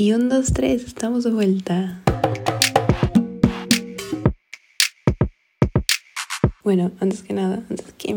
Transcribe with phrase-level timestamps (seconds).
[0.00, 2.00] Y un, dos, tres, estamos de vuelta.
[6.62, 8.12] Bueno, antes que nada, antes, que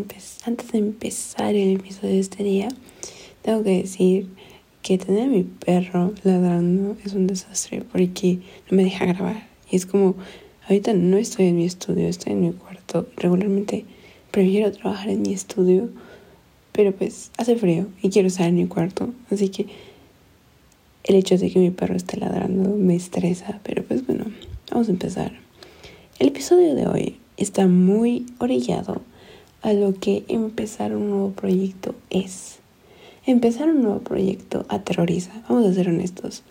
[0.46, 2.67] antes de empezar el episodio de este día,
[3.41, 4.28] tengo que decir
[4.83, 9.48] que tener a mi perro ladrando es un desastre porque no me deja grabar.
[9.72, 10.13] Y es como,
[10.70, 13.08] ahorita no estoy en mi estudio, estoy en mi cuarto.
[13.18, 13.86] Regularmente
[14.29, 15.90] prefiero trabajar en mi estudio,
[16.73, 19.09] pero pues hace frío y quiero estar en mi cuarto.
[19.32, 19.66] Así que
[21.04, 24.25] el hecho de que mi perro esté ladrando me estresa, pero pues bueno,
[24.71, 25.31] vamos a empezar.
[26.20, 29.02] El episodio de hoy está muy orillado
[29.61, 32.59] a lo que empezar un nuevo proyecto es.
[33.25, 36.44] Empezar un nuevo proyecto aterroriza, vamos a ser honestos.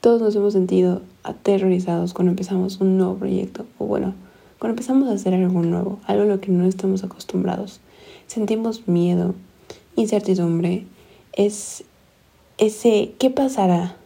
[0.00, 4.14] Todos nos hemos sentido aterrorizados cuando empezamos un nuevo proyecto, o bueno,
[4.58, 7.80] cuando empezamos a hacer algo nuevo, algo a lo que no estamos acostumbrados.
[8.26, 9.34] Sentimos miedo,
[9.96, 10.84] incertidumbre,
[11.32, 11.84] es
[12.58, 13.96] ese qué pasará,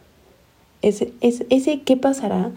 [0.81, 2.51] ese, ese, qué pasará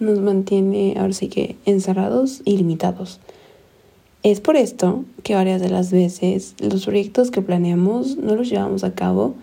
[0.00, 3.20] nos mantiene ahora sí que encerrados y limitados.
[4.22, 8.82] Es por esto que varias de las veces los proyectos que planeamos no los llevamos
[8.84, 9.34] a cabo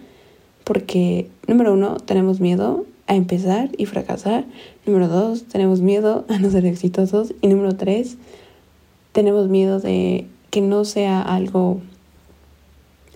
[0.63, 4.45] porque, número uno, tenemos miedo a empezar y fracasar.
[4.85, 7.33] Número dos, tenemos miedo a no ser exitosos.
[7.41, 8.17] Y número tres,
[9.11, 11.81] tenemos miedo de que no sea algo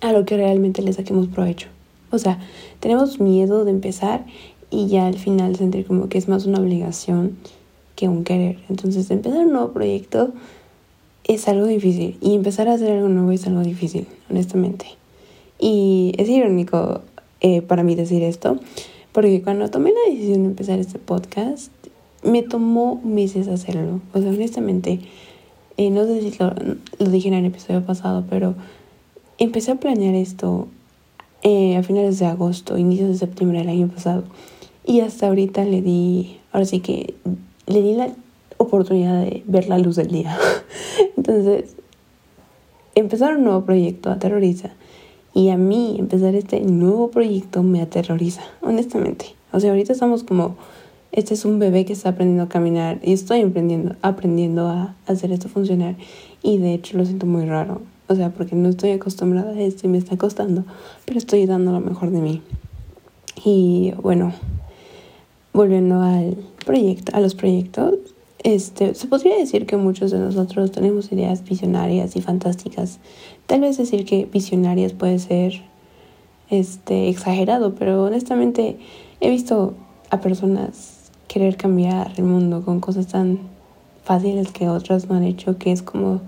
[0.01, 1.74] a lo que realmente le saquemos provecho.
[2.15, 2.39] O sea,
[2.79, 4.25] tenemos miedo de empezar
[4.71, 7.37] y ya al final sentir como que es más una obligación
[7.95, 8.57] que un querer.
[8.69, 10.33] Entonces, empezar un nuevo proyecto
[11.23, 14.85] es algo difícil y empezar a hacer algo nuevo es algo difícil, honestamente.
[15.59, 17.01] Y es irónico
[17.41, 18.57] eh, para mí decir esto,
[19.11, 21.71] porque cuando tomé la decisión de empezar este podcast,
[22.23, 24.01] me tomó meses hacerlo.
[24.13, 24.99] O sea, honestamente,
[25.77, 26.53] eh, no sé si lo,
[26.99, 28.55] lo dije en el episodio pasado, pero
[29.37, 30.67] empecé a planear esto
[31.47, 34.23] eh, a finales de agosto, inicios de septiembre del año pasado.
[34.83, 37.13] Y hasta ahorita le di, ahora sí que
[37.67, 38.09] le di la
[38.57, 40.35] oportunidad de ver la luz del día.
[41.17, 41.75] Entonces,
[42.95, 44.71] empezar un nuevo proyecto aterroriza.
[45.35, 49.35] Y a mí empezar este nuevo proyecto me aterroriza, honestamente.
[49.51, 50.55] O sea, ahorita estamos como,
[51.11, 55.31] este es un bebé que está aprendiendo a caminar y estoy aprendiendo, aprendiendo a hacer
[55.31, 55.95] esto funcionar.
[56.41, 57.81] Y de hecho lo siento muy raro.
[58.07, 60.63] O sea, porque no estoy acostumbrada a esto y me está costando,
[61.05, 62.41] pero estoy dando lo mejor de mí.
[63.43, 64.33] Y bueno,
[65.53, 67.95] volviendo al proyecto, a los proyectos,
[68.43, 72.99] este, se podría decir que muchos de nosotros tenemos ideas visionarias y fantásticas.
[73.47, 75.63] Tal vez decir que visionarias puede ser
[76.51, 78.77] este, exagerado, pero honestamente
[79.19, 79.73] he visto
[80.11, 83.39] a personas querer cambiar el mundo con cosas tan
[84.03, 86.21] fáciles que otras no han hecho, que es como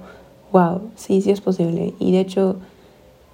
[0.52, 1.94] wow, sí, sí es posible.
[2.00, 2.58] Y de hecho,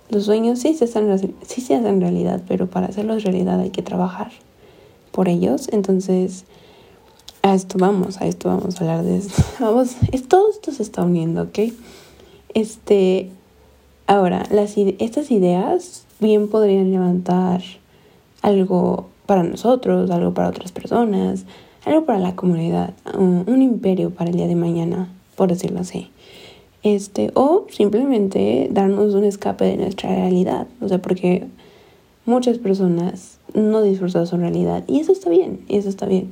[0.09, 3.81] los sueños sí se, hacen, sí se hacen realidad, pero para hacerlos realidad hay que
[3.81, 4.31] trabajar
[5.12, 5.69] por ellos.
[5.72, 6.46] Entonces,
[7.41, 9.41] a esto vamos, a esto vamos a hablar de esto.
[9.59, 11.59] Vamos, es, todo esto se está uniendo, ¿ok?
[12.53, 13.29] Este,
[14.07, 17.62] ahora, las, estas ideas bien podrían levantar
[18.41, 21.46] algo para nosotros, algo para otras personas,
[21.85, 26.09] algo para la comunidad, un imperio para el día de mañana, por decirlo así
[26.84, 31.48] este, o simplemente darnos un escape de nuestra realidad, o sea, porque
[32.26, 34.84] muchas personas no disfrutan su realidad.
[34.88, 36.32] Y eso está bien, y eso está bien.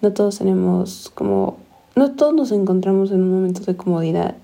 [0.00, 1.56] No todos tenemos como,
[1.96, 4.36] no todos nos encontramos en un momento de comodidad.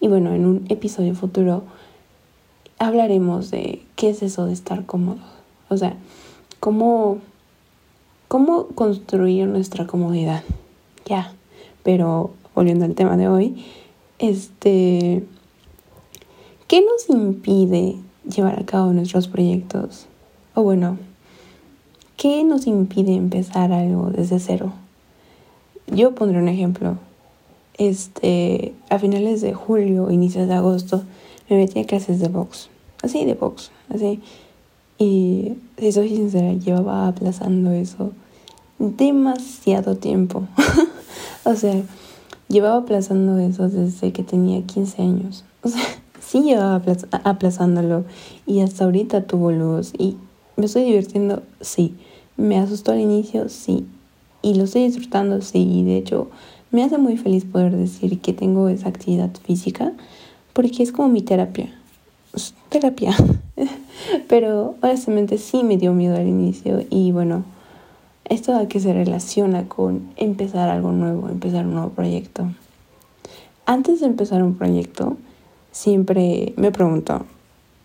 [0.00, 1.62] Y bueno, en un episodio futuro
[2.78, 5.20] hablaremos de qué es eso de estar cómodo,
[5.68, 5.96] o sea,
[6.60, 7.18] cómo,
[8.28, 10.42] cómo construir nuestra comodidad,
[11.06, 11.32] ya,
[11.82, 13.64] pero volviendo al tema de hoy,
[14.18, 15.24] este,
[16.68, 17.96] ¿qué nos impide
[18.28, 20.06] llevar a cabo nuestros proyectos?
[20.54, 20.98] O bueno,
[22.16, 24.72] ¿qué nos impide empezar algo desde cero?
[25.86, 26.98] Yo pondré un ejemplo.
[27.78, 31.04] Este, a finales de julio, inicios de agosto,
[31.48, 32.70] me metí a clases de box.
[33.02, 34.20] Así de box, así.
[34.98, 38.12] Y si soy sincera, llevaba aplazando eso
[38.78, 40.46] demasiado tiempo.
[41.44, 41.82] o sea,
[42.48, 45.44] Llevaba aplazando eso desde que tenía 15 años.
[45.62, 45.82] O sea,
[46.20, 46.80] sí llevaba
[47.24, 48.04] aplazándolo
[48.46, 50.16] y hasta ahorita tuvo luz y
[50.56, 51.94] me estoy divirtiendo, sí.
[52.36, 53.84] Me asustó al inicio, sí.
[54.42, 55.58] Y lo estoy disfrutando, sí.
[55.58, 56.28] Y de hecho,
[56.70, 59.92] me hace muy feliz poder decir que tengo esa actividad física
[60.52, 61.68] porque es como mi terapia.
[62.68, 63.14] terapia.
[64.28, 67.44] Pero honestamente sí me dio miedo al inicio y bueno,
[68.28, 72.46] esto a que se relaciona con empezar algo nuevo, empezar un nuevo proyecto.
[73.64, 75.16] Antes de empezar un proyecto,
[75.72, 77.26] siempre me pregunto,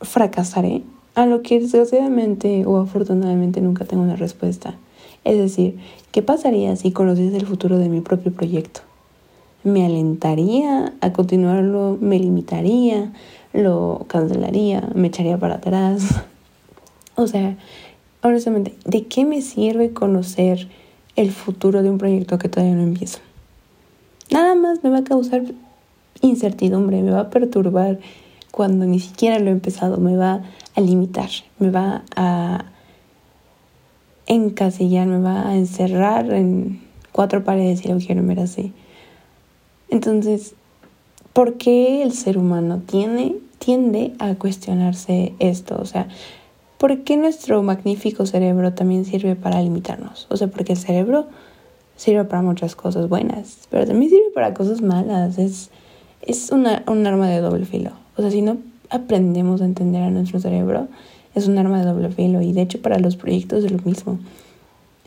[0.02, 0.84] ¿fracasaré?
[1.16, 4.76] A lo que desgraciadamente o afortunadamente nunca tengo una respuesta.
[5.24, 5.78] Es decir,
[6.12, 8.82] ¿qué pasaría si conociese el futuro de mi propio proyecto?
[9.64, 11.98] ¿Me alentaría a continuarlo?
[12.02, 13.14] ¿Me limitaría?
[13.54, 14.90] ¿Lo cancelaría?
[14.96, 16.22] ¿Me echaría para atrás?
[17.16, 17.58] o sea,
[18.24, 20.68] honestamente, ¿de qué me sirve conocer
[21.16, 23.20] el futuro de un proyecto que todavía no empiezo?
[24.30, 25.44] Nada más me va a causar
[26.22, 28.00] incertidumbre, me va a perturbar
[28.52, 30.44] cuando ni siquiera lo he empezado, me va
[30.76, 31.30] a limitar,
[31.60, 32.66] me va a
[34.28, 36.82] encasillar, me va a encerrar en
[37.12, 38.74] cuatro paredes y lo quiero ver así.
[39.90, 40.56] Entonces,
[41.34, 45.78] ¿por qué el ser humano tiene, tiende a cuestionarse esto?
[45.80, 46.08] O sea,
[46.82, 50.26] ¿por qué nuestro magnífico cerebro también sirve para limitarnos?
[50.32, 51.28] O sea, porque el cerebro
[51.96, 55.38] sirve para muchas cosas buenas, pero también sirve para cosas malas.
[55.38, 55.70] Es,
[56.24, 57.92] es una, un arma de doble filo.
[58.18, 58.58] O sea, si no
[58.90, 60.88] aprendemos a entender a nuestro cerebro,
[61.36, 62.42] es un arma de doble filo.
[62.42, 64.18] Y de hecho para los proyectos es lo mismo.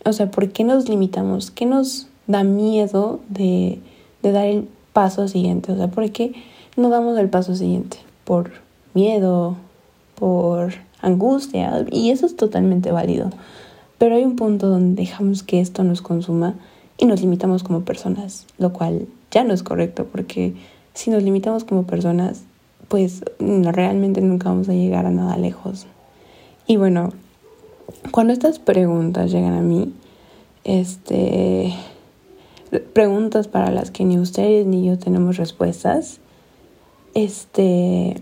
[0.05, 1.51] O sea, ¿por qué nos limitamos?
[1.51, 3.81] ¿Qué nos da miedo de,
[4.23, 5.73] de dar el paso siguiente?
[5.73, 6.35] O sea, ¿por qué
[6.77, 7.97] no damos el paso siguiente?
[8.23, 8.53] Por
[8.95, 9.57] miedo,
[10.15, 10.73] por
[11.05, 11.87] angustia.
[11.91, 13.31] Y eso es totalmente válido.
[13.99, 16.55] Pero hay un punto donde dejamos que esto nos consuma
[16.99, 20.55] y nos limitamos como personas, lo cual ya no es correcto porque
[20.95, 22.43] si nos limitamos como personas,
[22.89, 25.87] pues realmente nunca vamos a llegar a nada lejos.
[26.67, 27.13] Y bueno,
[28.11, 29.93] cuando estas preguntas llegan a mí,
[30.65, 31.75] este
[32.93, 36.19] preguntas para las que ni ustedes ni yo tenemos respuestas,
[37.15, 38.21] este,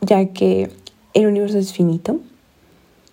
[0.00, 0.70] ya que
[1.14, 2.20] el universo es finito,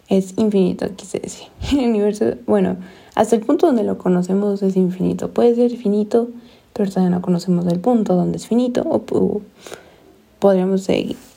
[0.10, 1.48] es infinito, quise decir.
[1.72, 2.78] El universo, bueno,
[3.16, 5.32] hasta el punto donde lo conocemos es infinito.
[5.32, 6.30] Puede ser finito,
[6.74, 9.42] pero todavía no conocemos el punto donde es finito o,
[10.40, 10.86] podríamos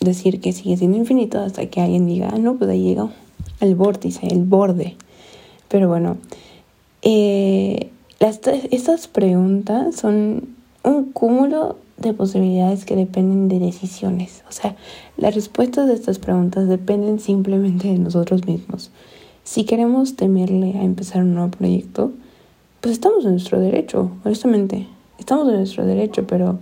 [0.01, 3.11] decir que sigue siendo infinito hasta que alguien diga, ah, no, pues ahí llegó
[3.61, 4.97] el vórtice, el borde.
[5.69, 6.17] Pero bueno,
[7.03, 10.49] eh, estas preguntas son
[10.83, 14.45] un cúmulo de posibilidades que dependen de decisiones.
[14.49, 14.77] O sea,
[15.17, 18.91] las respuestas de estas preguntas dependen simplemente de nosotros mismos.
[19.45, 22.13] Si queremos temerle a empezar un nuevo proyecto,
[22.81, 24.87] pues estamos en nuestro derecho, honestamente.
[25.19, 26.59] Estamos en nuestro derecho, pero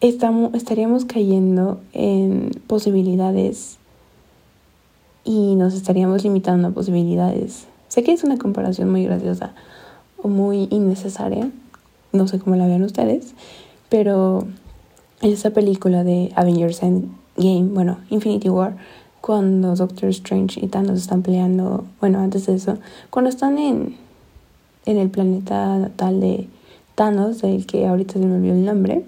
[0.00, 3.78] estamos, estaríamos cayendo en posibilidades
[5.24, 7.66] y nos estaríamos limitando a posibilidades.
[7.88, 9.54] Sé que es una comparación muy graciosa
[10.22, 11.50] o muy innecesaria,
[12.12, 13.34] no sé cómo la vean ustedes,
[13.88, 14.46] pero
[15.20, 18.76] esa película de Avengers Endgame, bueno, Infinity War,
[19.20, 22.78] cuando Doctor Strange y Thanos están peleando, bueno, antes de eso,
[23.10, 23.96] cuando están en,
[24.86, 26.48] en el planeta tal de
[26.94, 29.04] Thanos, del que ahorita se me olvidó el nombre,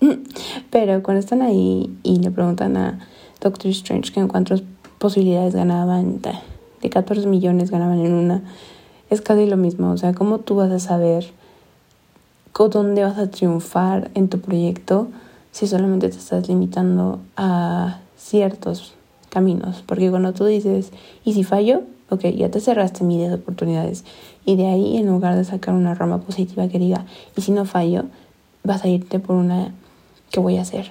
[0.70, 3.00] pero cuando están ahí y le preguntan a
[3.40, 4.62] Doctor Strange que en cuántas
[4.98, 6.20] posibilidades ganaban,
[6.82, 8.42] de 14 millones ganaban en una,
[9.10, 11.32] es casi lo mismo, o sea, ¿cómo tú vas a saber
[12.66, 15.06] dónde vas a triunfar en tu proyecto
[15.52, 18.94] si solamente te estás limitando a ciertos
[19.30, 20.90] caminos, porque cuando tú dices,
[21.24, 21.82] ¿y si fallo?
[22.10, 24.04] Ok, ya te cerraste miles de oportunidades.
[24.44, 27.04] Y de ahí, en lugar de sacar una rama positiva que diga,
[27.36, 28.06] ¿y si no fallo?
[28.64, 29.72] Vas a irte por una,
[30.30, 30.90] ¿qué voy a hacer?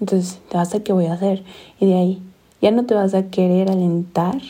[0.00, 1.42] Entonces, te vas a ¿qué voy a hacer?
[1.80, 2.22] Y de ahí,
[2.60, 4.40] ya no te vas a querer alentar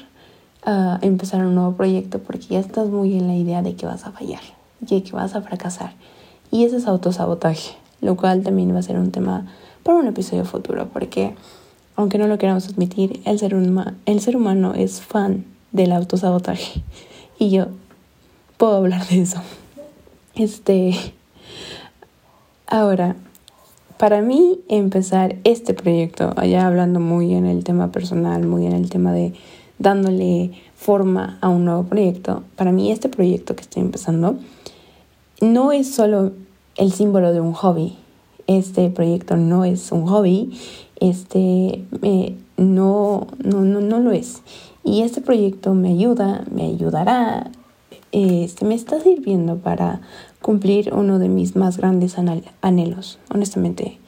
[0.64, 4.04] a empezar un nuevo proyecto porque ya estás muy en la idea de que vas
[4.04, 4.42] a fallar
[4.86, 5.92] y que vas a fracasar.
[6.50, 9.46] Y ese es autosabotaje, lo cual también va a ser un tema
[9.82, 11.34] para un episodio futuro porque
[11.96, 13.56] aunque no lo queramos admitir, el ser,
[14.06, 16.82] el ser humano es fan del autosabotaje.
[17.40, 17.66] Y yo
[18.56, 19.42] puedo hablar de eso.
[20.34, 20.94] Este.
[22.68, 23.16] Ahora,
[23.96, 28.90] para mí empezar este proyecto, allá hablando muy en el tema personal, muy en el
[28.90, 29.34] tema de
[29.80, 34.36] dándole forma a un nuevo proyecto, para mí este proyecto que estoy empezando
[35.40, 36.32] no es solo
[36.76, 37.96] el símbolo de un hobby.
[38.46, 40.52] Este proyecto no es un hobby
[41.00, 41.84] este,
[42.56, 44.42] no, no, no, no lo es.
[44.84, 47.50] Y este proyecto me ayuda, me ayudará,
[48.12, 50.00] este, me está sirviendo para
[50.40, 52.16] cumplir uno de mis más grandes
[52.62, 53.98] anhelos, honestamente.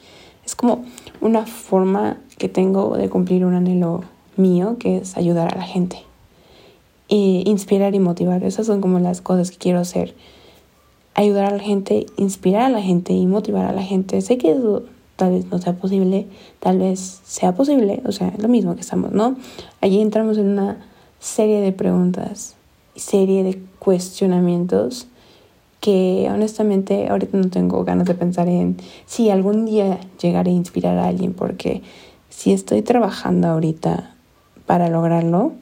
[0.45, 0.83] Es como
[1.21, 4.03] una forma que tengo de cumplir un anhelo
[4.37, 5.97] mío, que es ayudar a la gente.
[7.09, 10.15] E inspirar y motivar, esas son como las cosas que quiero hacer.
[11.13, 14.21] Ayudar a la gente, inspirar a la gente y motivar a la gente.
[14.21, 14.83] Sé que eso
[15.21, 16.25] tal vez no sea posible,
[16.59, 19.35] tal vez sea posible, o sea, lo mismo que estamos, ¿no?
[19.79, 20.77] Allí entramos en una
[21.19, 22.55] serie de preguntas,
[22.95, 25.07] serie de cuestionamientos
[25.79, 30.97] que honestamente ahorita no tengo ganas de pensar en si algún día llegaré a inspirar
[30.97, 31.83] a alguien, porque
[32.29, 34.15] si estoy trabajando ahorita
[34.65, 35.53] para lograrlo,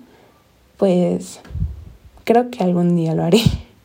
[0.77, 1.41] pues
[2.23, 3.41] creo que algún día lo haré.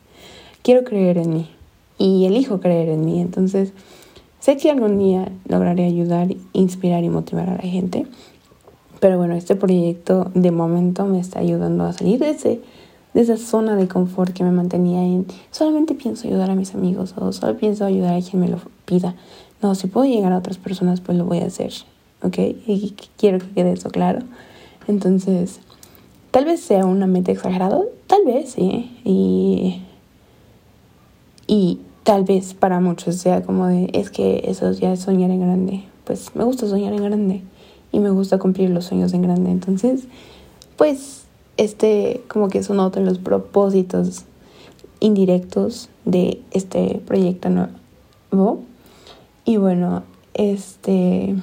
[0.61, 1.54] Quiero creer en mí
[1.97, 3.21] y elijo creer en mí.
[3.21, 3.73] Entonces,
[4.39, 8.05] sé que algún día lograré ayudar, inspirar y motivar a la gente.
[8.99, 12.61] Pero bueno, este proyecto de momento me está ayudando a salir de, ese,
[13.13, 17.13] de esa zona de confort que me mantenía en solamente pienso ayudar a mis amigos
[17.17, 19.15] o solo pienso ayudar a quien me lo pida.
[19.61, 21.73] No, si puedo llegar a otras personas, pues lo voy a hacer.
[22.21, 22.37] ¿Ok?
[22.39, 24.19] Y quiero que quede eso claro.
[24.87, 25.59] Entonces,
[26.35, 28.91] Tal vez sea una meta exagerada, tal vez, sí.
[29.05, 29.83] Y,
[31.47, 35.41] y tal vez para muchos sea como de, es que eso ya es soñar en
[35.41, 35.83] grande.
[36.05, 37.41] Pues me gusta soñar en grande
[37.91, 39.49] y me gusta cumplir los sueños en grande.
[39.49, 40.03] Entonces,
[40.77, 41.25] pues
[41.57, 44.25] este como que es uno de los propósitos
[44.99, 48.59] indirectos de este proyecto nuevo.
[49.43, 50.03] Y bueno,
[50.35, 51.35] este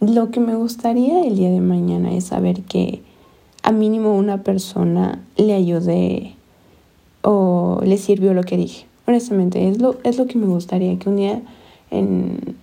[0.00, 3.02] lo que me gustaría el día de mañana es saber que
[3.62, 6.34] a mínimo una persona le ayude
[7.22, 8.86] o le sirvió lo que dije.
[9.06, 11.42] Honestamente, es lo, es lo que me gustaría que un día
[11.90, 12.56] en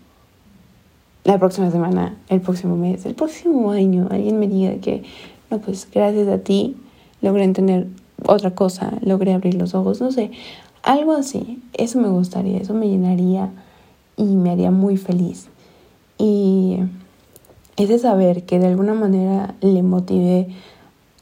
[1.24, 5.04] la próxima semana, el próximo mes, el próximo año, alguien me diga que,
[5.52, 6.76] no, pues gracias a ti
[7.22, 7.88] logré entender
[8.26, 10.32] otra cosa, logré abrir los ojos, no sé,
[10.84, 11.62] algo así.
[11.74, 13.50] Eso me gustaría, eso me llenaría
[14.18, 15.48] y me haría muy feliz.
[16.18, 16.80] Y
[17.78, 20.48] ese saber que de alguna manera le motive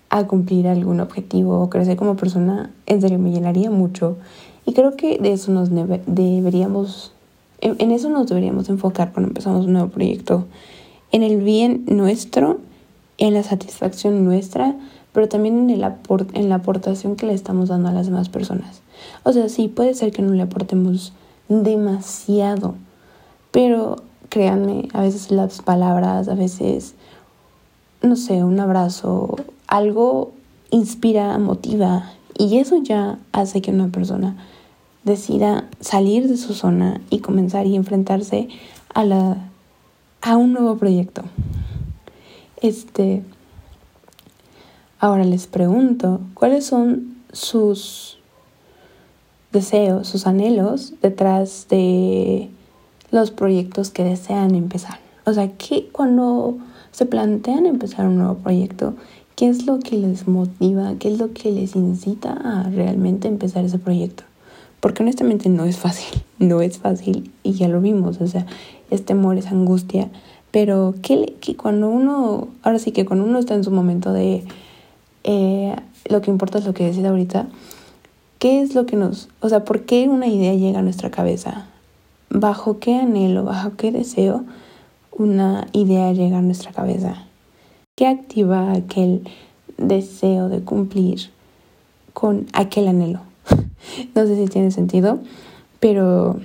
[0.10, 4.18] a cumplir algún objetivo o crecer como persona, en serio me llenaría mucho.
[4.66, 7.14] Y creo que de eso nos deberíamos,
[7.62, 10.46] en, eso nos deberíamos enfocar cuando empezamos un nuevo proyecto.
[11.12, 12.60] En el bien nuestro,
[13.18, 14.76] en la satisfacción nuestra,
[15.14, 15.94] pero también en, el
[16.34, 18.82] en la aportación que le estamos dando a las demás personas.
[19.24, 21.14] O sea, sí, puede ser que no le aportemos
[21.50, 22.76] demasiado,
[23.52, 23.98] pero
[24.30, 26.96] créanme, a veces las palabras, a veces,
[28.02, 29.38] no sé, un abrazo,
[29.68, 30.34] algo
[30.72, 34.36] inspira, motiva y eso ya hace que una persona
[35.04, 38.50] decida salir de su zona y comenzar y enfrentarse
[38.94, 39.38] a la
[40.22, 41.24] a un nuevo proyecto.
[42.62, 43.24] Este
[45.00, 48.18] ahora les pregunto, ¿cuáles son sus
[49.52, 52.50] deseos, sus anhelos detrás de
[53.12, 55.00] los proyectos que desean empezar.
[55.26, 56.58] O sea, que cuando
[56.92, 58.96] se plantean empezar un nuevo proyecto,
[59.38, 60.96] ¿qué es lo que les motiva?
[61.00, 64.24] ¿Qué es lo que les incita a realmente empezar ese proyecto?
[64.82, 68.46] Porque honestamente no es fácil, no es fácil y ya lo vimos, o sea,
[68.91, 70.10] es temor, es angustia,
[70.51, 74.44] pero que, que cuando uno, ahora sí que cuando uno está en su momento de
[75.24, 75.74] eh,
[76.10, 77.48] lo que importa es lo que decide ahorita,
[78.39, 81.67] ¿qué es lo que nos, o sea, por qué una idea llega a nuestra cabeza?
[82.29, 84.44] bajo qué anhelo, bajo qué deseo
[85.12, 87.26] una idea llega a nuestra cabeza.
[87.98, 89.27] ¿Qué activa aquel
[89.80, 91.32] deseo de cumplir
[92.13, 93.22] con aquel anhelo?
[94.16, 95.18] no sé si tiene sentido,
[95.80, 96.39] pero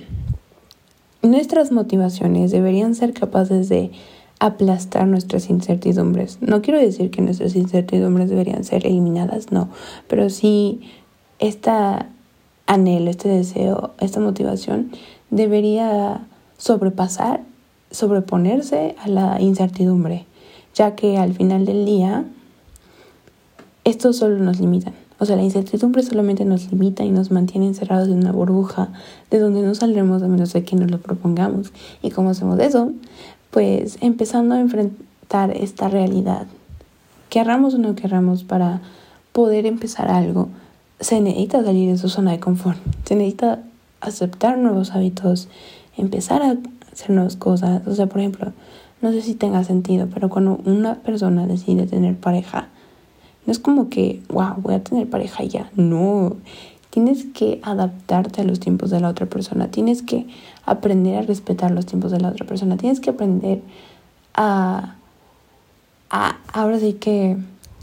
[1.21, 3.91] nuestras motivaciones deberían ser capaces de
[4.39, 6.39] aplastar nuestras incertidumbres.
[6.41, 9.69] No quiero decir que nuestras incertidumbres deberían ser eliminadas, no,
[10.07, 10.81] pero sí
[11.37, 12.07] esta
[12.65, 14.89] anhelo, este deseo, esta motivación
[15.29, 16.25] debería
[16.57, 17.41] sobrepasar,
[17.91, 20.25] sobreponerse a la incertidumbre,
[20.73, 22.25] ya que al final del día
[23.83, 24.91] esto solo nos limita.
[25.19, 28.89] O sea, la incertidumbre solamente nos limita y nos mantiene encerrados en una burbuja
[29.29, 31.71] de donde no saldremos a menos de que nos lo propongamos.
[32.01, 32.91] ¿Y cómo hacemos eso?
[33.51, 36.47] Pues empezando a enfrentar esta realidad.
[37.29, 38.81] Querramos o no querramos para
[39.31, 40.49] poder empezar algo,
[40.99, 42.77] se necesita salir de su zona de confort.
[43.05, 43.59] Se necesita
[43.99, 45.49] aceptar nuevos hábitos,
[45.97, 46.57] empezar a
[46.91, 47.85] hacer nuevas cosas.
[47.87, 48.53] O sea, por ejemplo,
[49.03, 52.69] no sé si tenga sentido, pero cuando una persona decide tener pareja,
[53.45, 55.69] no es como que, wow, voy a tener pareja ya.
[55.75, 56.37] No,
[56.89, 60.25] tienes que adaptarte a los tiempos de la otra persona, tienes que
[60.65, 63.61] aprender a respetar los tiempos de la otra persona, tienes que aprender
[64.35, 64.95] a,
[66.09, 67.35] a ahora sí que,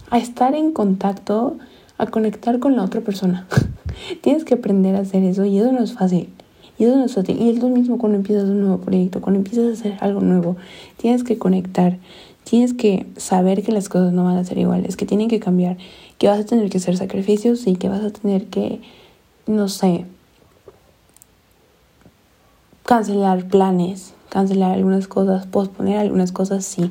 [0.08, 1.58] a estar en contacto,
[1.98, 3.46] a conectar con la otra persona.
[4.22, 6.32] Tienes que aprender a hacer eso y eso no es fácil.
[6.80, 7.28] Y eso es.
[7.28, 10.56] Y es lo mismo cuando empiezas un nuevo proyecto, cuando empiezas a hacer algo nuevo.
[10.96, 11.98] Tienes que conectar,
[12.44, 15.76] tienes que saber que las cosas no van a ser iguales, que tienen que cambiar,
[16.16, 18.80] que vas a tener que hacer sacrificios y que vas a tener que,
[19.46, 20.06] no sé,
[22.86, 26.90] cancelar planes, cancelar algunas cosas, posponer algunas cosas, sí.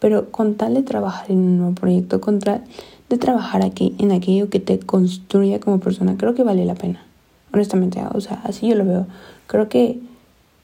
[0.00, 2.64] Pero con tal de trabajar en un nuevo proyecto, con tal
[3.08, 7.07] de trabajar aquí en aquello que te construya como persona, creo que vale la pena.
[7.52, 9.06] Honestamente, o sea, así yo lo veo.
[9.46, 10.00] Creo que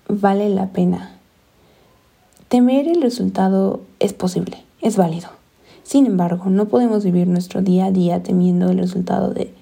[0.08, 1.18] vale la pena.
[2.48, 5.28] Temer el resultado es posible, es válido.
[5.82, 9.52] Sin embargo, no podemos vivir nuestro día a día temiendo el resultado de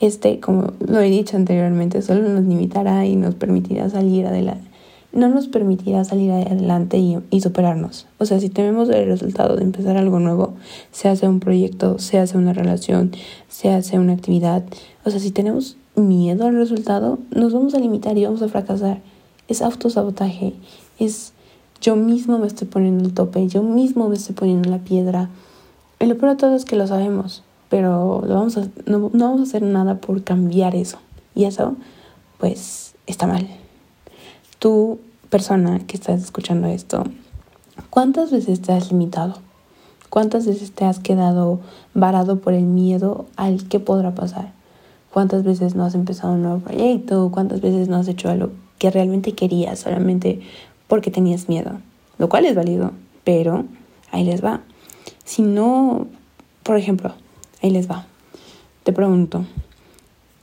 [0.00, 4.68] este, como lo he dicho anteriormente, solo nos limitará y nos permitirá salir adelante.
[5.12, 8.06] No nos permitirá salir adelante y, y superarnos.
[8.18, 10.54] O sea, si tememos el resultado de empezar algo nuevo,
[10.90, 13.12] se hace un proyecto, se hace una relación,
[13.48, 14.64] se hace una actividad.
[15.04, 19.00] O sea, si tenemos miedo al resultado, nos vamos a limitar y vamos a fracasar.
[19.48, 20.54] Es autosabotaje,
[20.98, 21.32] es
[21.80, 25.28] yo mismo me estoy poniendo el tope, yo mismo me estoy poniendo la piedra.
[26.00, 27.42] Y lo peor de todo es que lo sabemos
[27.74, 30.98] pero vamos a, no, no vamos a hacer nada por cambiar eso.
[31.34, 31.74] Y eso,
[32.38, 33.48] pues, está mal.
[34.60, 37.02] Tú, persona que estás escuchando esto,
[37.90, 39.38] ¿cuántas veces te has limitado?
[40.08, 41.58] ¿Cuántas veces te has quedado
[41.94, 44.52] varado por el miedo al que podrá pasar?
[45.14, 47.30] ¿Cuántas veces no has empezado un nuevo proyecto?
[47.32, 50.42] ¿Cuántas veces no has hecho algo que realmente querías solamente
[50.88, 51.78] porque tenías miedo?
[52.18, 52.92] Lo cual es válido,
[53.24, 53.64] pero
[54.10, 54.60] ahí les va.
[55.24, 56.08] Si no,
[56.62, 57.14] por ejemplo,
[57.64, 58.06] Ahí les va.
[58.82, 59.46] Te pregunto,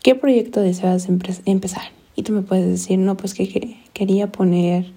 [0.01, 1.83] ¿qué proyecto deseas empezar?
[2.15, 4.91] Y tú me puedes decir, no, pues que, quería poner,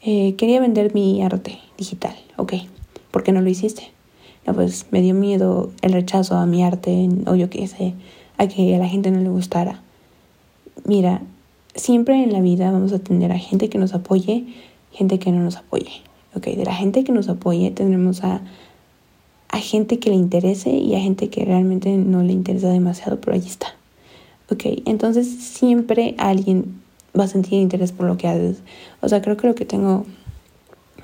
[0.00, 2.16] eh, quería vender mi arte digital.
[2.38, 2.54] Ok,
[3.10, 3.90] ¿por qué no lo hiciste?
[4.46, 7.92] No, pues me dio miedo el rechazo a mi arte, o yo qué sé,
[8.42, 9.80] a que a la gente no le gustara.
[10.84, 11.22] Mira,
[11.74, 14.46] siempre en la vida vamos a tener a gente que nos apoye,
[14.90, 16.02] gente que no nos apoye.
[16.34, 18.42] Ok, de la gente que nos apoye tendremos a
[19.52, 23.34] a gente que le interese y a gente que realmente no le interesa demasiado, pero
[23.34, 23.68] ahí está.
[24.50, 26.80] Ok, entonces siempre alguien
[27.18, 28.62] va a sentir interés por lo que haces.
[29.02, 30.06] O sea, creo que lo que tengo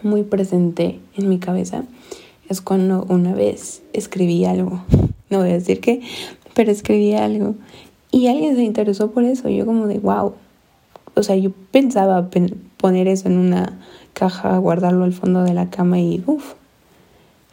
[0.02, 1.85] muy presente en mi cabeza
[2.49, 4.83] es cuando una vez escribí algo,
[5.30, 6.00] no voy a decir qué,
[6.59, 7.55] pero escribí algo
[8.11, 9.49] y alguien se interesó por eso.
[9.49, 10.35] Yo como de, wow.
[11.15, 12.31] O sea, yo pensaba
[12.79, 13.79] poner eso en una
[14.12, 16.55] caja, guardarlo al fondo de la cama y, uff,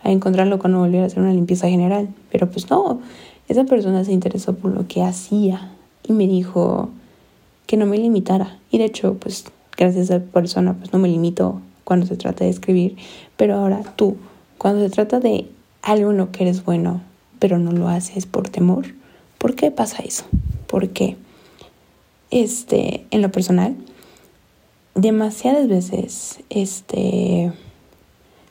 [0.02, 2.08] a encontrarlo cuando volviera a hacer una limpieza general.
[2.32, 3.00] Pero pues no,
[3.48, 5.70] esa persona se interesó por lo que hacía
[6.02, 6.90] y me dijo
[7.68, 8.58] que no me limitara.
[8.72, 9.46] Y de hecho, pues
[9.78, 12.96] gracias a esa persona, pues no me limito cuando se trata de escribir.
[13.38, 14.18] Pero ahora tú,
[14.58, 15.48] cuando se trata de
[15.84, 17.02] algo en lo que eres bueno,
[17.40, 18.86] pero no lo haces por temor,
[19.38, 20.26] ¿por qué pasa eso?
[20.68, 21.18] Porque,
[22.32, 23.76] este, en lo personal,
[24.96, 27.52] demasiadas veces, este,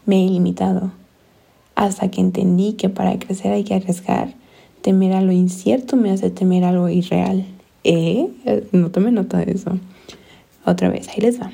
[0.07, 0.93] me he limitado
[1.75, 4.35] hasta que entendí que para crecer hay que arriesgar.
[4.83, 7.45] Temer a lo incierto me hace temer a irreal.
[7.85, 8.29] ¿Eh?
[8.73, 9.79] No tome nota de eso.
[10.65, 11.51] Otra vez, ahí les va.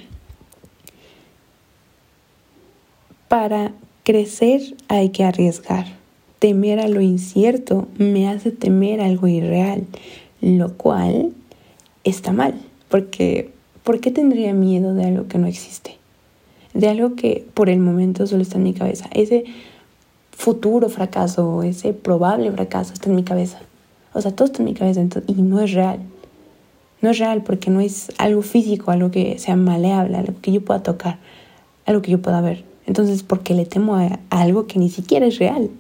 [3.29, 3.73] Para
[4.05, 5.87] crecer hay que arriesgar.
[6.41, 9.85] Temer a lo incierto me hace temer algo irreal,
[10.41, 11.33] lo cual
[12.03, 12.55] está mal,
[12.89, 13.53] porque
[13.85, 15.97] ¿por qué tendría miedo de algo que no existe?
[16.75, 19.09] De algo que por el momento solo está en mi cabeza.
[19.13, 19.45] Ese
[20.33, 23.61] futuro fracaso, ese probable fracaso está en mi cabeza.
[24.13, 26.01] O sea, todo está en mi cabeza y no es real.
[27.03, 30.65] No es real porque no es algo físico, algo que sea maleable, algo que yo
[30.65, 31.19] pueda tocar,
[31.87, 32.65] algo que yo pueda ver.
[32.87, 35.71] Entonces, porque le temo a, algo que ni siquiera es real.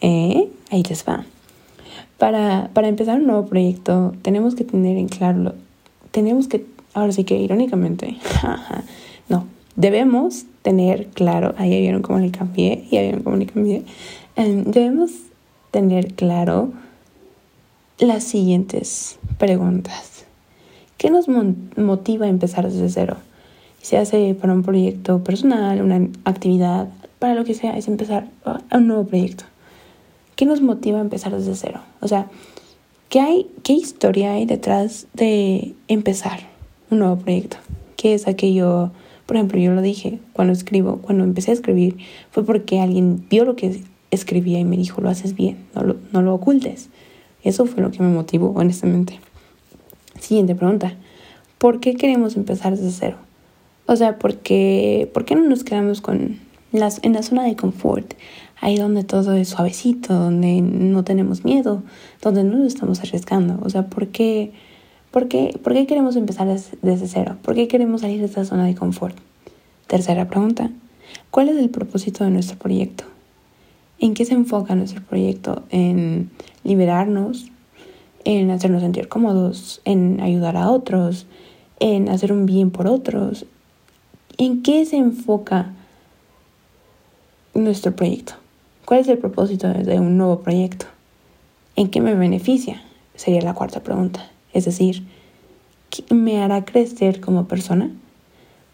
[0.00, 0.48] ¿Eh?
[0.70, 1.24] Ahí les va.
[2.18, 5.54] Para, para empezar un nuevo proyecto, tenemos que tener en claro,
[6.10, 8.16] tenemos que, ahora sí que irónicamente,
[9.28, 13.84] no, debemos tener claro, ahí vieron cómo le cambié, ya vieron cómo le cambié,
[14.34, 15.12] em, debemos
[15.70, 16.72] tener claro
[17.98, 20.24] las siguientes preguntas.
[20.96, 23.16] ¿Qué nos motiva a empezar desde cero?
[23.80, 26.88] Se hace para un proyecto personal, una actividad,
[27.20, 28.26] para lo que sea, es empezar
[28.72, 29.44] un nuevo proyecto.
[30.38, 31.80] ¿Qué nos motiva a empezar desde cero?
[32.00, 32.28] O sea,
[33.08, 36.38] ¿qué, hay, qué historia hay detrás de empezar
[36.90, 37.56] un nuevo proyecto?
[37.96, 38.92] ¿Qué es aquello
[39.28, 41.98] por ejemplo, yo lo dije cuando escribo, cuando empecé a escribir,
[42.30, 45.96] fue porque alguien vio lo que escribía y me dijo, lo haces bien, no lo,
[46.12, 46.88] no lo ocultes.
[47.42, 49.20] Eso fue lo que me motivó, honestamente.
[50.18, 50.94] Siguiente pregunta.
[51.58, 53.18] ¿Por qué queremos empezar desde cero?
[53.84, 56.38] O sea, ¿por qué, ¿por qué no nos quedamos con
[56.72, 58.14] las, en la zona de confort?
[58.60, 61.82] Ahí donde todo es suavecito, donde no tenemos miedo,
[62.20, 63.58] donde no lo estamos arriesgando.
[63.62, 64.52] O sea, ¿por qué?
[65.10, 67.36] ¿Por qué, queremos empezar desde cero?
[67.42, 69.16] ¿Por qué queremos salir de esta zona de confort?
[69.86, 70.70] Tercera pregunta.
[71.30, 73.04] ¿Cuál es el propósito de nuestro proyecto?
[74.00, 75.62] ¿En qué se enfoca nuestro proyecto?
[75.70, 76.30] ¿En
[76.62, 77.50] liberarnos?
[78.24, 79.80] ¿En hacernos sentir cómodos?
[79.84, 81.26] ¿En ayudar a otros?
[81.80, 83.46] ¿En hacer un bien por otros?
[84.36, 85.72] ¿En qué se enfoca
[87.54, 88.34] nuestro proyecto?
[88.88, 90.86] ¿Cuál es el propósito de un nuevo proyecto?
[91.76, 92.80] ¿En qué me beneficia?
[93.16, 94.30] Sería la cuarta pregunta.
[94.54, 95.06] Es decir,
[96.08, 97.90] me hará crecer como persona?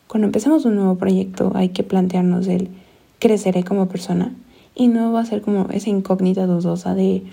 [0.06, 2.68] Cuando empezamos un nuevo proyecto hay que plantearnos el
[3.18, 4.32] creceré como persona
[4.76, 7.24] y no va a ser como esa incógnita dudosa de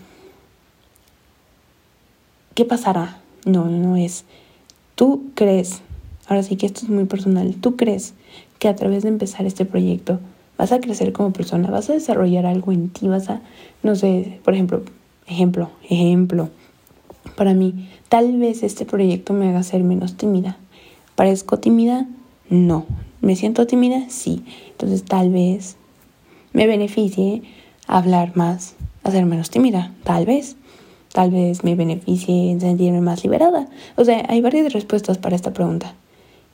[2.56, 3.22] ¿qué pasará?
[3.46, 4.26] No, no es.
[4.96, 5.84] Tú crees,
[6.26, 8.16] ahora sí que esto es muy personal, tú crees
[8.58, 10.20] que a través de empezar este proyecto
[10.62, 13.42] vas a crecer como persona, vas a desarrollar algo en ti, vas a,
[13.82, 14.84] no sé, por ejemplo,
[15.26, 16.50] ejemplo, ejemplo,
[17.36, 20.58] para mí, tal vez este proyecto me haga ser menos tímida.
[21.16, 22.06] ¿Parezco tímida?
[22.52, 22.86] No.
[23.22, 24.08] ¿Me siento tímida?
[24.10, 24.44] Sí.
[24.70, 25.78] Entonces tal vez
[26.54, 27.42] me beneficie
[27.88, 30.58] hablar más, a ser menos tímida, tal vez.
[31.12, 33.68] Tal vez me beneficie en sentirme más liberada.
[33.96, 35.96] O sea, hay varias respuestas para esta pregunta.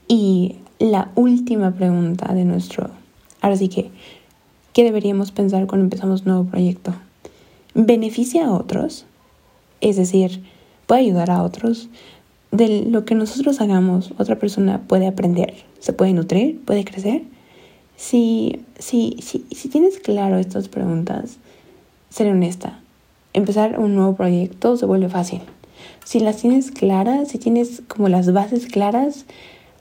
[0.07, 2.89] Y la última pregunta de nuestro...
[3.47, 3.91] Ahora sí que,
[4.73, 6.93] ¿qué deberíamos pensar cuando empezamos un nuevo proyecto?
[7.73, 9.05] ¿Beneficia a otros?
[9.79, 10.43] Es decir,
[10.85, 11.87] ¿puede ayudar a otros?
[12.51, 17.21] De lo que nosotros hagamos, otra persona puede aprender, se puede nutrir, puede crecer.
[17.95, 21.37] Si, si, si, si tienes claro estas preguntas,
[22.09, 22.81] ser honesta.
[23.31, 25.39] Empezar un nuevo proyecto se vuelve fácil.
[26.03, 29.25] Si las tienes claras, si tienes como las bases claras,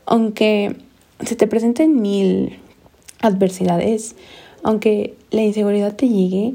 [0.04, 0.76] aunque
[1.24, 2.60] se te presenten mil
[3.26, 4.16] adversidades,
[4.62, 6.54] aunque la inseguridad te llegue,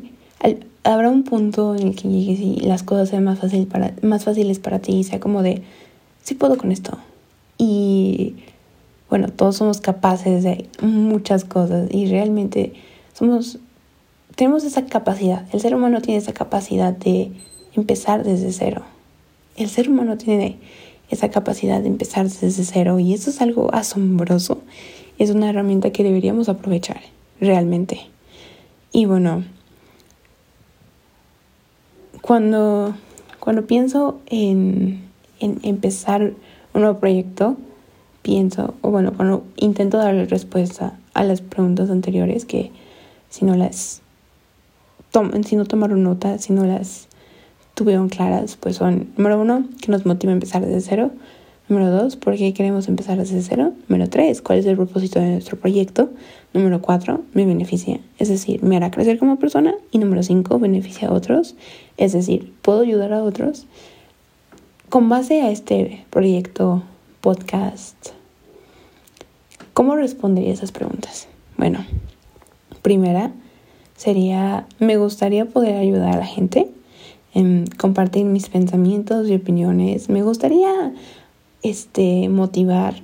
[0.84, 4.26] habrá un punto en el que llegues y las cosas sean más, fácil para, más
[4.26, 5.62] fáciles para ti y sea como de,
[6.24, 6.98] sí puedo con esto.
[7.58, 8.36] Y
[9.10, 12.74] bueno, todos somos capaces de muchas cosas y realmente
[13.14, 13.60] somos,
[14.36, 17.32] tenemos esa capacidad, el ser humano tiene esa capacidad de
[17.76, 18.84] empezar desde cero.
[19.58, 20.58] El ser humano tiene
[21.10, 24.62] esa capacidad de empezar desde cero y eso es algo asombroso.
[25.22, 27.00] Es una herramienta que deberíamos aprovechar,
[27.40, 28.08] realmente.
[28.92, 29.44] Y bueno,
[32.24, 32.96] cuando,
[33.40, 35.04] cuando pienso en,
[35.40, 36.34] en empezar
[36.74, 37.56] un nuevo proyecto,
[38.24, 42.72] pienso, o bueno, cuando intento darle respuesta a las preguntas anteriores, que
[43.30, 44.02] si no las
[45.44, 47.10] si no tomaron nota, si no las
[47.76, 51.12] tuvieron claras, pues son, número uno, que nos motiva a empezar desde cero.
[51.72, 53.72] Número dos, ¿por qué queremos empezar desde cero?
[53.88, 56.10] Número tres, ¿cuál es el propósito de nuestro proyecto?
[56.54, 59.76] Número cuatro, me beneficia, es decir, me hará crecer como persona.
[59.90, 61.56] Y número cinco, beneficia a otros,
[61.96, 63.68] es decir, puedo ayudar a otros.
[64.90, 66.84] Con base a este proyecto
[67.22, 67.96] podcast,
[69.74, 71.30] ¿cómo respondería esas preguntas?
[71.56, 71.86] Bueno,
[72.82, 73.32] primera
[73.96, 76.70] sería, me gustaría poder ayudar a la gente,
[77.34, 80.92] en compartir mis pensamientos y opiniones, me gustaría
[81.64, 82.96] este, motivar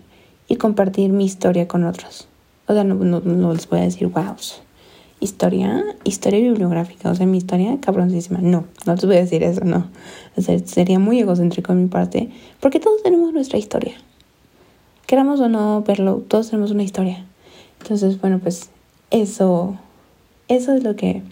[0.48, 2.28] y compartir mi historia con otros.
[2.68, 4.36] O sea, no, no, les voy a decir, wow,
[5.20, 8.40] historia, historia bibliográfica, o sea, mi historia cabroncísima.
[8.42, 9.88] No, no les voy a decir eso, no.
[10.36, 13.96] O sea, sería muy egocéntrico de mi parte, porque todos tenemos nuestra historia
[15.08, 17.26] queramos o no verlo, todos tenemos una historia.
[17.82, 18.70] Entonces, bueno, pues
[19.10, 19.76] eso,
[20.50, 21.24] eso es lo que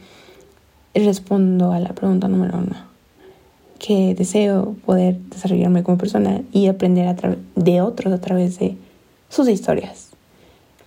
[0.96, 2.95] respondo a la pregunta número uno.
[3.80, 7.16] Que deseo poder desarrollarme como persona y aprender a
[7.56, 8.78] de otros a través de
[9.30, 10.10] sus historias.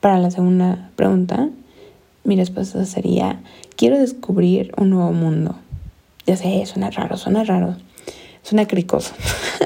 [0.00, 1.50] Para la segunda pregunta,
[2.24, 3.40] mi respuesta sería,
[3.76, 5.56] quiero descubrir un nuevo mundo.
[6.26, 7.76] Ya sé, suena raro, suena raro,
[8.42, 9.14] suena cricoso.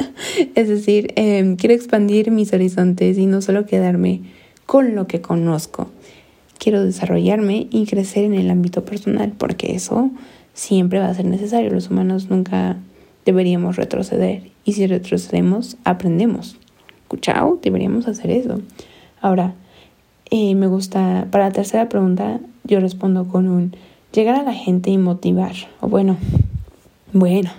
[0.55, 4.23] es decir, em, quiero expandir mis horizontes y no solo quedarme
[4.65, 5.91] con lo que conozco.
[6.59, 10.11] Quiero desarrollarme y crecer en el ámbito personal, porque eso
[10.55, 11.71] siempre va a ser necesario.
[11.71, 12.77] Los humanos nunca
[13.25, 14.51] deberíamos retroceder.
[14.65, 16.57] Y si retrocedemos, aprendemos.
[17.21, 18.61] Chao, deberíamos hacer eso.
[19.21, 19.55] Ahora,
[20.31, 23.77] eh, me gusta, para la tercera pregunta, yo respondo con un
[24.13, 25.55] llegar a la gente y motivar.
[25.81, 26.17] O bueno,
[27.13, 27.51] bueno,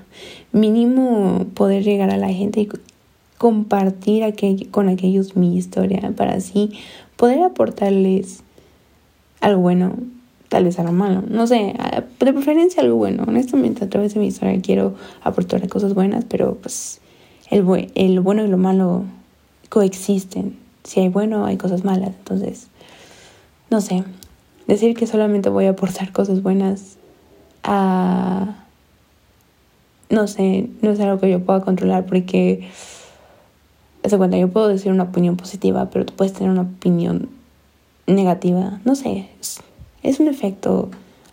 [0.51, 2.69] mínimo poder llegar a la gente y
[3.37, 4.23] compartir
[4.71, 6.71] con aquellos mi historia para así
[7.17, 8.43] poder aportarles
[9.41, 9.95] algo bueno,
[10.53, 11.73] tal vez algo malo, no sé,
[12.19, 13.23] de preferencia algo bueno.
[13.25, 17.01] Honestamente, a través de mi historia quiero aportar cosas buenas, pero pues
[17.49, 19.03] el, el bueno y lo malo
[19.69, 20.55] coexisten.
[20.83, 22.09] Si hay bueno, hay cosas malas.
[22.19, 22.67] Entonces,
[23.71, 24.03] no sé,
[24.67, 26.97] decir que solamente voy a aportar cosas buenas
[27.63, 28.53] a
[30.11, 32.69] no sé, no es algo que yo pueda controlar porque,
[34.05, 37.29] se cuenta, yo puedo decir una opinión positiva, pero tú puedes tener una opinión
[38.05, 38.79] negativa.
[38.85, 39.29] No sé,
[40.19, 40.89] un efecto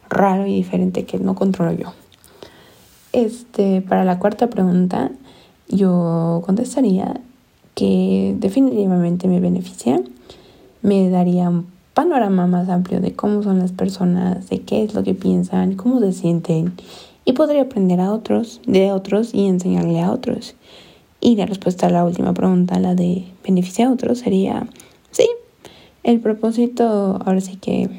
[0.09, 1.93] raro y diferente que no controlo yo.
[3.13, 5.11] Este, para la cuarta pregunta,
[5.69, 7.21] yo contestaría
[7.75, 10.01] que definitivamente me beneficia,
[10.83, 15.03] me daría un panorama más amplio de cómo son las personas, de qué es lo
[15.03, 16.73] que piensan, cómo se sienten
[17.25, 20.55] y podría aprender a otros, de otros y enseñarle a otros.
[21.21, 24.67] Y la respuesta a la última pregunta, la de beneficiar a otros, sería
[25.11, 25.29] sí.
[26.03, 27.91] El propósito, ahora sí que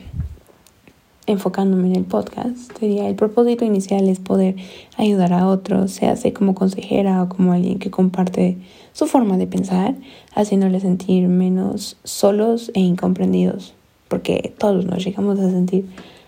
[1.31, 4.55] enfocándome en el podcast, sería el propósito inicial es poder
[4.97, 8.57] ayudar a otros, sea como consejera o como alguien que comparte
[8.93, 9.95] su forma de pensar,
[10.35, 13.73] haciéndoles sentir menos solos e incomprendidos,
[14.07, 15.85] porque todos nos llegamos a sentir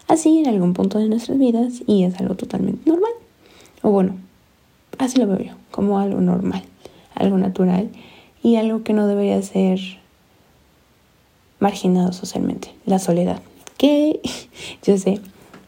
[0.07, 3.11] así en algún punto de nuestras vidas y es algo totalmente normal.
[3.81, 4.15] O bueno,
[4.97, 6.63] así lo veo yo, como algo normal,
[7.15, 7.89] algo natural
[8.41, 9.79] y algo que no debería ser
[11.59, 13.41] marginado socialmente, la soledad
[14.83, 15.19] yo sé,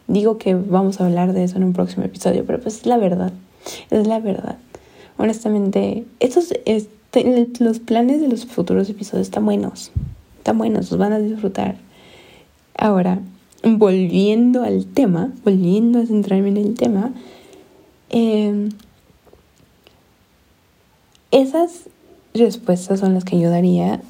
[0.08, 2.96] digo que vamos a hablar de eso en un próximo episodio, pero pues es la
[2.96, 3.32] verdad,
[3.90, 4.56] es la verdad.
[5.18, 9.90] Honestamente, estos, este, los planes de los futuros episodios están buenos,
[10.38, 11.76] están buenos, los van a disfrutar.
[12.76, 13.20] Ahora,
[13.62, 17.12] volviendo al tema, volviendo a centrarme en el tema,
[18.08, 18.70] em,
[21.30, 21.88] esas
[22.32, 24.00] respuestas son las que yo daría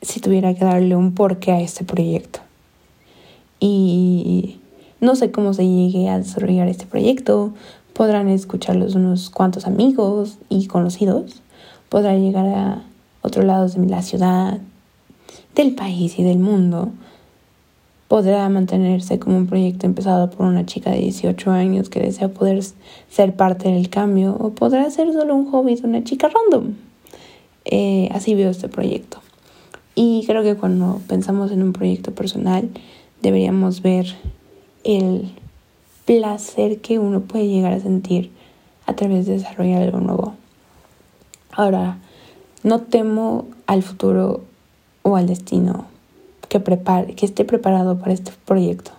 [0.00, 2.40] si tuviera que darle un porqué a este proyecto
[3.60, 4.60] y
[5.00, 7.52] no sé cómo se llegue a desarrollar este proyecto.
[7.94, 11.42] Podrán escucharlos unos cuantos amigos y conocidos.
[11.88, 12.82] Podrá llegar a
[13.22, 14.58] otros lados de la ciudad,
[15.54, 16.90] del país y del mundo.
[18.08, 22.62] Podrá mantenerse como un proyecto empezado por una chica de 18 años que desea poder
[23.08, 26.74] ser parte del cambio o podrá ser solo un hobby de una chica random.
[27.64, 29.20] Eh, así veo este proyecto.
[29.94, 32.68] Y creo que cuando pensamos en un proyecto personal,
[33.22, 34.16] deberíamos ver
[34.84, 35.30] el
[36.06, 38.30] placer que uno puede llegar a sentir
[38.86, 40.34] a través de desarrollar algo nuevo.
[41.52, 41.98] Ahora,
[42.62, 44.42] no temo al futuro
[45.02, 45.86] o al destino
[46.48, 48.90] que, prepare, que esté preparado para este proyecto,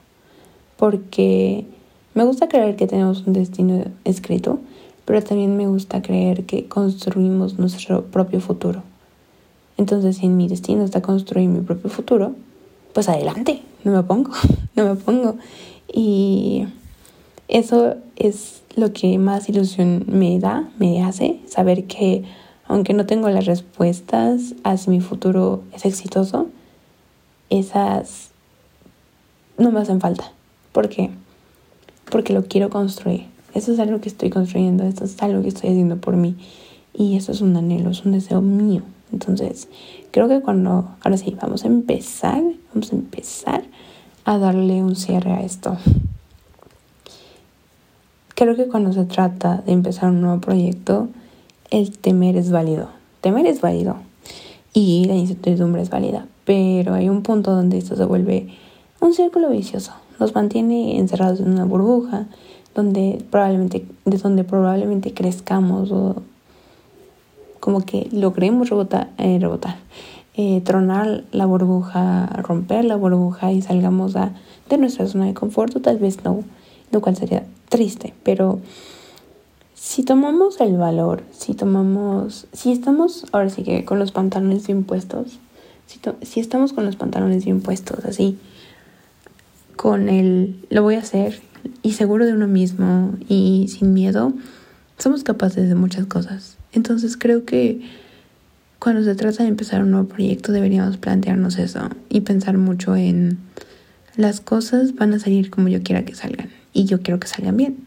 [0.77, 1.65] porque
[2.13, 4.59] me gusta creer que tenemos un destino escrito,
[5.05, 8.83] pero también me gusta creer que construimos nuestro propio futuro.
[9.77, 12.33] Entonces, si en mi destino está construir mi propio futuro,
[12.93, 14.31] pues adelante, no me pongo,
[14.75, 15.37] no me pongo.
[15.93, 16.67] Y
[17.47, 22.23] eso es lo que más ilusión me da, me hace, saber que
[22.67, 26.47] aunque no tengo las respuestas a si mi futuro es exitoso,
[27.49, 28.29] esas
[29.57, 30.31] no me hacen falta.
[30.71, 31.09] ¿Por qué?
[32.09, 33.25] Porque lo quiero construir.
[33.53, 36.37] Eso es algo que estoy construyendo, esto es algo que estoy haciendo por mí.
[36.93, 38.83] Y eso es un anhelo, es un deseo mío.
[39.11, 39.67] Entonces,
[40.11, 42.41] creo que cuando, ahora sí, vamos a empezar,
[42.73, 43.63] vamos a empezar
[44.25, 45.77] a darle un cierre a esto.
[48.35, 51.09] Creo que cuando se trata de empezar un nuevo proyecto,
[51.69, 52.89] el temer es válido.
[53.21, 53.97] Temer es válido
[54.73, 58.47] y la incertidumbre es válida, pero hay un punto donde esto se vuelve
[58.99, 59.93] un círculo vicioso.
[60.19, 62.27] Nos mantiene encerrados en una burbuja
[62.73, 66.23] donde probablemente, de donde probablemente crezcamos o
[67.61, 69.77] como que logremos rebotar, eh, rebotar
[70.33, 74.31] eh, tronar la burbuja, romper la burbuja y salgamos a,
[74.69, 76.45] de nuestra zona de confort, tal vez no,
[76.91, 78.59] lo cual sería triste, pero
[79.73, 84.85] si tomamos el valor, si tomamos, si estamos ahora sí que con los pantalones bien
[84.85, 85.39] puestos,
[86.21, 88.37] si estamos con los pantalones bien puestos, así,
[89.75, 91.41] con el lo voy a hacer
[91.81, 94.31] y seguro de uno mismo y sin miedo,
[94.97, 96.60] somos capaces de muchas cosas.
[96.73, 97.81] Entonces creo que
[98.79, 103.37] cuando se trata de empezar un nuevo proyecto deberíamos plantearnos eso y pensar mucho en
[104.15, 107.57] las cosas van a salir como yo quiera que salgan y yo quiero que salgan
[107.57, 107.77] bien.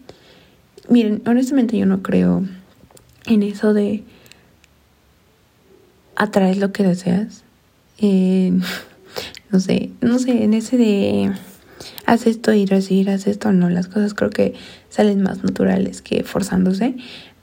[0.89, 2.45] Miren, honestamente yo no creo
[3.27, 4.05] en eso de
[6.17, 7.43] atraer lo que deseas.
[9.51, 11.33] no sé, no sé, en ese de
[12.07, 14.55] haz esto y recibir, haz esto, no, las cosas creo que
[14.91, 16.97] salen más naturales que forzándose,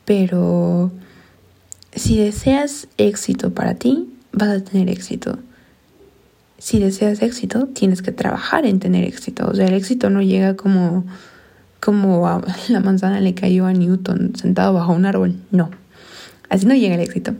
[0.05, 0.91] pero
[1.93, 5.39] si deseas éxito para ti, vas a tener éxito.
[6.57, 9.47] Si deseas éxito, tienes que trabajar en tener éxito.
[9.47, 11.05] O sea, el éxito no llega como,
[11.79, 15.35] como la manzana le cayó a Newton sentado bajo un árbol.
[15.51, 15.69] No,
[16.49, 17.33] así no llega el éxito.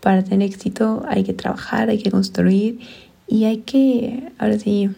[0.00, 2.80] Para tener éxito hay que trabajar, hay que construir
[3.26, 4.90] y hay que, ahora sí,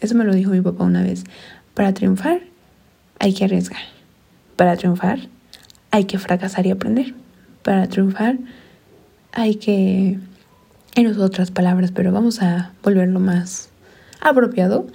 [0.00, 1.24] eso me lo dijo mi papá una vez,
[1.74, 2.40] para triunfar
[3.18, 3.80] hay que arriesgar.
[4.56, 5.20] Para triunfar
[5.90, 7.14] hay que fracasar y aprender
[7.64, 8.36] para triunfar
[9.32, 10.18] hay que,
[10.94, 13.70] en otras palabras, pero vamos a volverlo más
[14.20, 14.86] apropiado.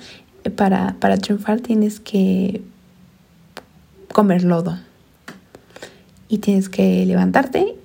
[0.56, 2.62] Para, para triunfar tienes que
[4.14, 4.80] comer lodo
[6.30, 7.76] y tienes que levantarte,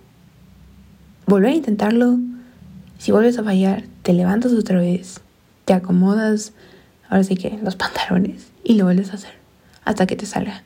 [1.27, 2.18] volver a intentarlo.
[2.99, 5.20] Si vuelves a fallar, te levantas otra vez,
[5.64, 6.53] te acomodas,
[7.09, 9.33] ahora sí que los pantalones y lo vuelves a hacer
[9.85, 10.62] hasta que te salga.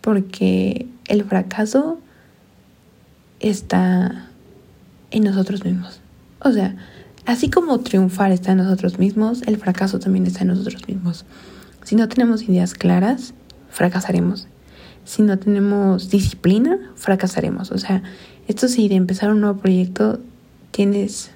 [0.00, 2.00] Porque el fracaso
[3.40, 4.28] está
[5.10, 6.00] en nosotros mismos.
[6.40, 6.76] O sea,
[7.26, 11.24] así como triunfar está en nosotros mismos, el fracaso también está en nosotros mismos.
[11.84, 13.34] Si no tenemos ideas claras,
[13.70, 14.48] fracasaremos.
[15.04, 17.70] Si no tenemos disciplina, fracasaremos.
[17.70, 18.02] O sea,
[18.46, 20.20] esto sí, de empezar un nuevo proyecto,
[20.70, 21.30] tienes...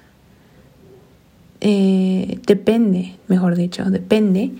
[1.65, 4.51] Eh, depende, mejor dicho, depende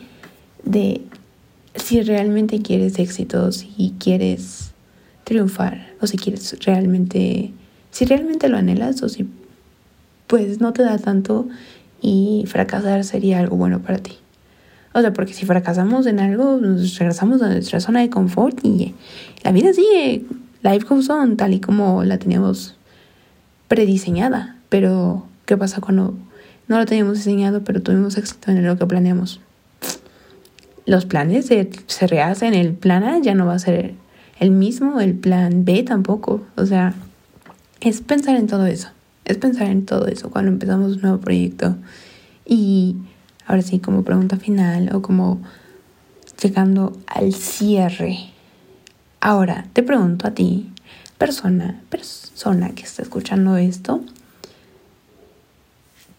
[0.64, 1.02] de
[1.76, 4.72] si realmente quieres éxito, si quieres
[5.26, 7.52] triunfar o si quieres realmente,
[7.92, 9.28] si realmente lo anhelas o si
[10.28, 11.48] pues no te da tanto
[12.02, 14.18] y fracasar sería algo bueno para ti.
[14.94, 18.94] O sea, porque si fracasamos en algo, nos regresamos a nuestra zona de confort y
[19.44, 20.24] la vida sigue,
[20.62, 22.76] life goes on, tal y como la teníamos
[23.70, 24.58] prediseñada.
[24.70, 26.13] Pero, ¿qué pasa cuando
[26.68, 29.39] no lo teníamos diseñado, pero tuvimos éxito en lo que planeamos?
[30.86, 33.96] Los planes se, se rehacen, el plan A ya no va a ser
[34.44, 36.42] el mismo, el plan B tampoco.
[36.58, 36.94] O sea,
[37.80, 38.90] es pensar en todo eso,
[39.24, 41.78] es pensar en todo eso cuando empezamos un nuevo proyecto.
[42.46, 42.98] Y
[43.46, 45.42] ahora sí, como pregunta final o como
[46.42, 48.18] llegando al cierre.
[49.22, 50.70] Ahora te pregunto a ti,
[51.18, 54.02] persona, persona que está escuchando esto,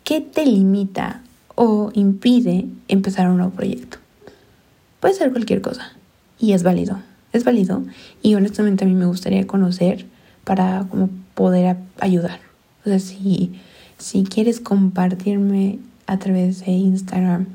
[0.02, 1.20] ¿qué te limita
[1.56, 3.98] o impide empezar un nuevo proyecto?
[5.00, 5.92] Puede ser cualquier cosa
[6.38, 7.00] y es válido,
[7.34, 7.82] es válido
[8.22, 10.06] y honestamente a mí me gustaría conocer
[10.44, 12.40] para como poder ayudar.
[12.84, 13.52] O sea, si,
[13.98, 17.46] si quieres compartirme a través de Instagram,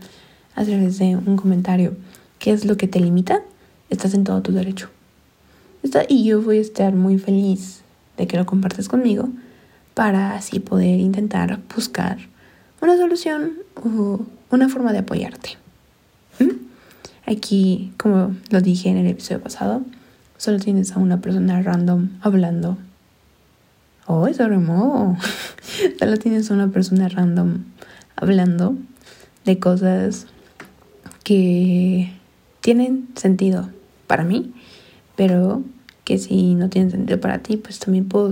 [0.55, 1.95] a través de un comentario,
[2.39, 3.41] qué es lo que te limita,
[3.89, 4.89] estás en todo tu derecho.
[6.09, 7.81] Y yo voy a estar muy feliz
[8.17, 9.29] de que lo compartas conmigo
[9.93, 12.17] para así poder intentar buscar
[12.81, 15.57] una solución o una forma de apoyarte.
[17.29, 19.83] Aquí, como lo dije en el episodio pasado,
[20.37, 22.79] solo tienes a una persona random hablando.
[24.07, 25.15] Oh, eso remó.
[25.99, 27.65] solo tienes a una persona random
[28.15, 28.75] hablando
[29.45, 30.25] de cosas
[31.23, 32.11] que
[32.61, 33.69] tienen sentido
[34.07, 34.51] para mí,
[35.15, 35.61] pero
[36.05, 38.31] que si no tienen sentido para ti, pues también puedo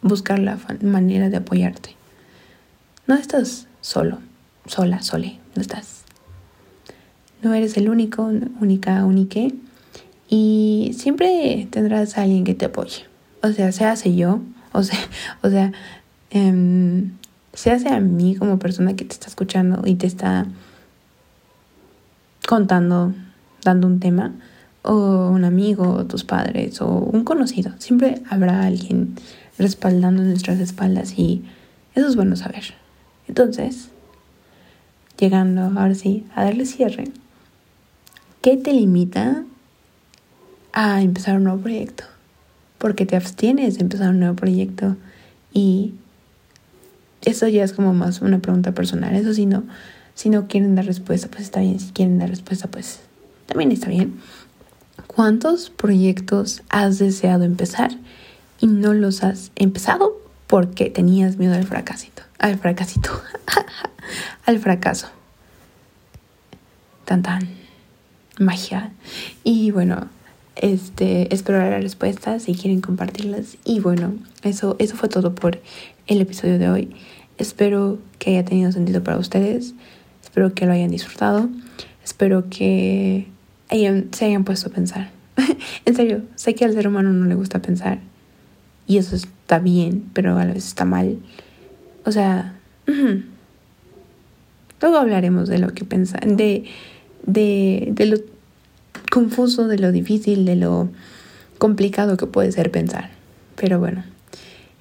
[0.00, 1.96] buscar la manera de apoyarte.
[3.06, 4.20] No estás solo,
[4.64, 6.01] sola, sole, no estás.
[7.42, 8.22] No eres el único,
[8.60, 9.54] única, unique.
[10.28, 13.04] Y siempre tendrás a alguien que te apoye.
[13.42, 14.40] O sea, se hace yo,
[14.72, 14.98] o sea,
[15.42, 15.72] o sea,
[17.52, 20.46] se hace a mí como persona que te está escuchando y te está
[22.48, 23.12] contando,
[23.64, 24.32] dando un tema,
[24.82, 27.72] o un amigo, o tus padres, o un conocido.
[27.78, 29.14] Siempre habrá alguien
[29.58, 31.44] respaldando nuestras espaldas y
[31.94, 32.74] eso es bueno saber.
[33.28, 33.88] Entonces,
[35.18, 37.04] llegando ahora sí a darle cierre,
[38.42, 39.44] ¿qué te limita
[40.72, 42.04] a empezar un nuevo proyecto?
[42.78, 44.96] Porque te abstienes de empezar un nuevo proyecto
[45.52, 45.94] y
[47.24, 49.14] eso ya es como más una pregunta personal.
[49.14, 49.62] Eso si no,
[50.14, 51.78] si no quieren dar respuesta, pues está bien.
[51.78, 53.00] Si quieren dar respuesta, pues
[53.46, 54.20] también está bien.
[55.06, 57.92] ¿Cuántos proyectos has deseado empezar
[58.60, 62.22] y no los has empezado porque tenías miedo al fracasito?
[62.38, 63.10] Al fracasito.
[64.46, 65.08] al fracaso.
[67.04, 67.61] Tan tan.
[68.38, 68.92] Magia.
[69.44, 70.08] Y bueno,
[70.56, 73.56] este, espero las respuestas si quieren compartirlas.
[73.64, 75.60] Y bueno, eso, eso fue todo por
[76.06, 76.96] el episodio de hoy.
[77.38, 79.74] Espero que haya tenido sentido para ustedes.
[80.22, 81.48] Espero que lo hayan disfrutado.
[82.04, 83.26] Espero que
[83.70, 85.10] se hayan puesto a pensar.
[85.84, 88.00] en serio, sé que al ser humano no le gusta pensar.
[88.86, 91.18] Y eso está bien, pero a la vez está mal.
[92.04, 92.58] O sea,
[94.80, 96.64] luego hablaremos de lo que pensan, de,
[97.26, 98.16] de, de lo
[99.10, 100.88] confuso, de lo difícil, de lo
[101.58, 103.10] complicado que puede ser pensar.
[103.56, 104.04] Pero bueno,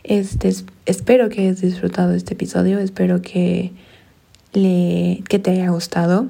[0.03, 0.53] este,
[0.85, 3.71] espero que hayas disfrutado este episodio, espero que,
[4.53, 6.27] le, que te haya gustado.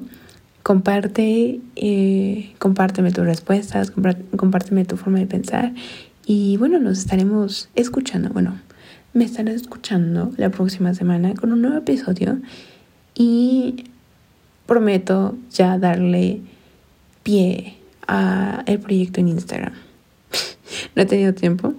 [0.62, 5.72] Comparte, eh, compárteme tus respuestas, compárteme tu forma de pensar
[6.24, 8.60] y bueno, nos estaremos escuchando, bueno,
[9.12, 12.40] me estaré escuchando la próxima semana con un nuevo episodio
[13.14, 13.86] y
[14.72, 16.40] prometo ya darle
[17.22, 17.76] pie
[18.08, 19.74] a el proyecto en Instagram.
[20.96, 21.74] no he tenido tiempo.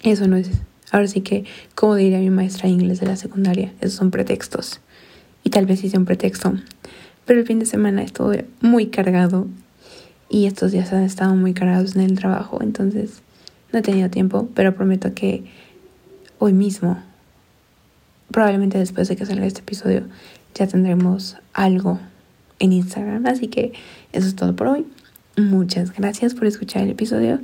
[0.00, 0.48] Eso no es
[0.92, 1.44] Ahora sí que,
[1.74, 4.80] como diría mi maestra de inglés de la secundaria, esos son pretextos.
[5.42, 6.54] Y tal vez hice un pretexto.
[7.24, 9.48] Pero el fin de semana estuve muy cargado
[10.28, 12.62] y estos días han estado muy cargados en el trabajo.
[12.62, 13.22] Entonces
[13.72, 15.42] no he tenido tiempo, pero prometo que
[16.38, 17.02] hoy mismo,
[18.30, 20.04] probablemente después de que salga este episodio,
[20.54, 21.98] ya tendremos algo
[22.58, 23.26] en Instagram.
[23.26, 23.72] Así que
[24.12, 24.86] eso es todo por hoy.
[25.36, 27.40] Muchas gracias por escuchar el episodio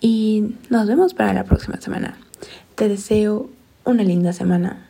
[0.00, 2.16] y nos vemos para la próxima semana.
[2.74, 3.50] Te deseo
[3.84, 4.88] una linda semana,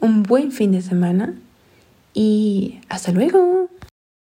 [0.00, 1.34] un buen fin de semana
[2.12, 3.68] y hasta luego.